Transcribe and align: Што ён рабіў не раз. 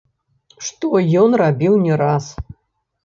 Што 0.69 0.89
ён 1.23 1.37
рабіў 1.43 1.73
не 1.85 1.93
раз. 2.05 2.33